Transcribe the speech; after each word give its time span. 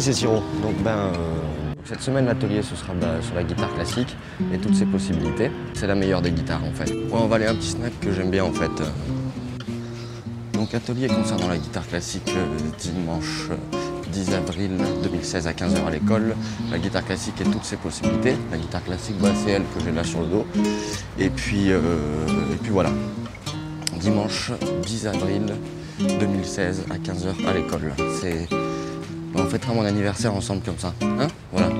C'est 0.00 0.14
Siro. 0.14 0.36
Donc, 0.62 0.82
ben, 0.82 0.92
euh, 0.92 1.12
cette 1.84 2.00
semaine, 2.00 2.24
l'atelier, 2.24 2.62
ce 2.62 2.74
sera 2.74 2.94
bah, 2.94 3.20
sur 3.20 3.34
la 3.34 3.42
guitare 3.42 3.70
classique 3.74 4.16
et 4.50 4.56
toutes 4.56 4.74
ses 4.74 4.86
possibilités. 4.86 5.50
C'est 5.74 5.86
la 5.86 5.94
meilleure 5.94 6.22
des 6.22 6.30
guitares, 6.30 6.64
en 6.64 6.72
fait. 6.72 6.90
on 7.12 7.26
va 7.26 7.36
aller 7.36 7.44
un 7.44 7.54
petit 7.54 7.72
snack 7.72 7.92
que 8.00 8.10
j'aime 8.10 8.30
bien, 8.30 8.44
en 8.44 8.52
fait. 8.52 8.70
Donc, 10.54 10.72
atelier 10.72 11.06
concernant 11.06 11.48
la 11.48 11.58
guitare 11.58 11.86
classique, 11.86 12.32
euh, 12.34 12.46
dimanche 12.78 13.50
10 14.10 14.32
avril 14.32 14.70
2016 15.02 15.46
à 15.46 15.52
15h 15.52 15.86
à 15.86 15.90
l'école. 15.90 16.34
La 16.70 16.78
guitare 16.78 17.04
classique 17.04 17.38
et 17.42 17.44
toutes 17.44 17.64
ses 17.64 17.76
possibilités. 17.76 18.36
La 18.50 18.56
guitare 18.56 18.82
classique, 18.82 19.16
bah, 19.20 19.32
c'est 19.34 19.50
elle 19.50 19.64
que 19.76 19.84
j'ai 19.84 19.92
là 19.92 20.02
sur 20.02 20.20
le 20.20 20.28
dos. 20.28 20.46
Et 21.18 21.28
puis, 21.28 21.72
euh, 21.72 21.80
et 22.54 22.56
puis 22.56 22.70
voilà. 22.70 22.90
Dimanche 24.00 24.52
10 24.86 25.08
avril 25.08 25.42
2016 25.98 26.86
à 26.88 26.96
15h 26.96 27.46
à 27.46 27.52
l'école. 27.52 27.92
C'est 28.18 28.48
fêtera 29.50 29.74
mon 29.74 29.84
anniversaire 29.84 30.32
ensemble 30.34 30.62
comme 30.62 30.78
ça. 30.78 30.94
Hein? 31.02 31.26
Voilà. 31.52 31.79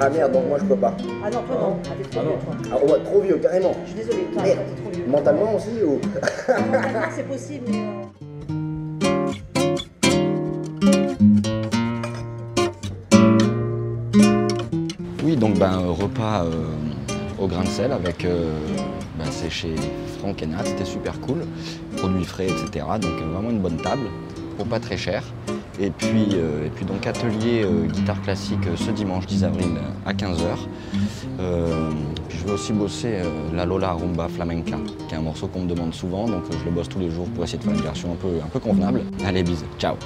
Ah 0.00 0.10
merde, 0.10 0.32
donc 0.32 0.46
moi 0.48 0.58
je 0.58 0.64
peux 0.64 0.76
pas. 0.76 0.94
Ah 1.24 1.30
non, 1.30 1.42
toi 1.42 1.56
non, 1.58 1.76
ah, 1.84 1.94
t'es 1.96 2.08
trop 2.08 2.20
Ah 2.20 2.22
vieux, 2.22 2.38
toi. 2.70 2.78
Ah 2.80 2.84
ouais, 2.92 3.00
trop 3.04 3.20
vieux, 3.20 3.36
carrément. 3.38 3.72
Je 3.84 3.90
suis 3.92 4.00
désolée, 4.00 4.24
toi, 4.32 4.42
Merde. 4.42 4.56
toi, 4.58 4.64
t'es 4.74 4.82
trop 4.82 4.90
vieux. 4.92 5.06
Mentalement 5.10 5.54
aussi 5.54 5.82
ou? 5.84 6.00
Mentalement, 6.72 7.00
c'est 7.14 7.26
possible, 7.28 7.64
mais... 7.68 7.78
euh, 7.78 8.02
Oui, 15.24 15.36
donc 15.36 15.58
ben, 15.58 15.80
euh, 15.80 15.90
repas 15.90 16.44
euh, 16.44 16.50
au 17.38 17.46
grain 17.46 17.62
de 17.64 17.68
sel 17.68 17.92
avec. 17.92 18.24
euh, 18.24 18.52
ben, 19.18 19.24
c'est 19.30 19.50
chez 19.50 19.74
Franck 20.18 20.42
et 20.42 20.46
Nat, 20.46 20.64
c'était 20.64 20.84
super 20.84 21.18
cool. 21.20 21.44
Produits 21.96 22.24
frais, 22.24 22.46
etc. 22.46 22.84
Donc 23.00 23.12
vraiment 23.32 23.50
une 23.50 23.60
bonne 23.60 23.78
table 23.78 24.06
pour 24.56 24.66
pas 24.66 24.78
très 24.78 24.96
cher. 24.96 25.22
Et 25.78 25.90
puis, 25.90 26.28
euh, 26.34 26.66
et 26.66 26.70
puis 26.70 26.84
donc 26.84 27.06
atelier 27.06 27.62
euh, 27.64 27.86
guitare 27.86 28.20
classique 28.22 28.66
euh, 28.66 28.76
ce 28.76 28.90
dimanche 28.90 29.26
10 29.26 29.44
avril 29.44 29.68
à 30.06 30.12
15h. 30.12 30.56
puis 32.28 32.38
je 32.38 32.44
vais 32.44 32.52
aussi 32.52 32.72
bosser 32.72 33.18
la 33.54 33.66
Lola 33.66 33.92
Rumba 33.92 34.28
Flamenca, 34.28 34.76
qui 35.08 35.14
est 35.14 35.18
un 35.18 35.22
morceau 35.22 35.48
qu'on 35.48 35.62
me 35.62 35.68
demande 35.68 35.94
souvent, 35.94 36.26
donc 36.26 36.44
je 36.50 36.64
le 36.64 36.70
bosse 36.70 36.88
tous 36.88 37.00
les 37.00 37.10
jours 37.10 37.26
pour 37.28 37.44
essayer 37.44 37.58
de 37.58 37.64
faire 37.64 37.74
une 37.74 37.80
version 37.80 38.12
un 38.12 38.16
peu, 38.16 38.28
un 38.42 38.48
peu 38.48 38.60
convenable. 38.60 39.02
Allez, 39.24 39.42
bisous, 39.42 39.66
ciao 39.78 39.96